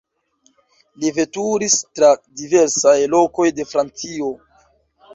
Li 1.03 1.11
veturis 1.17 1.77
tra 1.99 2.11
diversaj 2.41 2.97
lokoj 3.15 3.49
de 3.61 3.71
Francio. 3.75 4.37